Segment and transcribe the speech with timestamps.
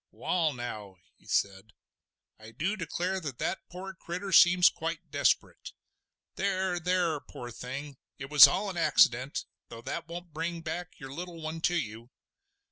[0.09, 1.73] "Wall, now!" he said,
[2.39, 5.73] "I du declare that that poor critter seems quite desperate.
[6.37, 6.79] There!
[6.79, 7.19] there!
[7.19, 11.75] poor thing, it was all an accident—though that won't bring back your little one to
[11.75, 12.09] you.